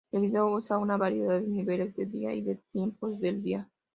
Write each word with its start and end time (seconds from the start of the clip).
El 0.11 0.21
vídeo 0.21 0.51
usa 0.51 0.79
una 0.79 0.97
variedad 0.97 1.39
de 1.39 1.45
niveles 1.45 1.95
de 1.95 2.07
día, 2.07 2.33
y 2.33 2.43
tiempos 2.71 3.19
del 3.19 3.43
día. 3.43 3.69